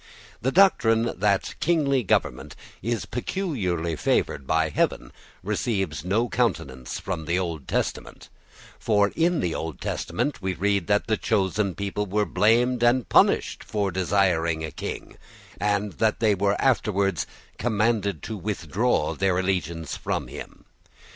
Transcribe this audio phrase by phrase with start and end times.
[0.41, 7.37] The doctrine that kingly government is peculiarly favoured by Heaven receives no countenance from the
[7.37, 8.27] Old Testament;
[8.79, 13.63] for in the Old Testament we read that the chosen people were blamed and punished
[13.63, 15.17] for desiring a king,
[15.59, 17.27] and that they were afterwards
[17.59, 20.65] commanded to withdraw their allegiance from him.